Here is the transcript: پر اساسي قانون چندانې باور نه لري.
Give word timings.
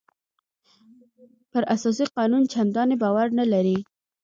پر 1.51 1.63
اساسي 1.75 2.05
قانون 2.17 2.43
چندانې 2.53 2.95
باور 3.03 3.27
نه 3.39 3.45
لري. 3.53 3.77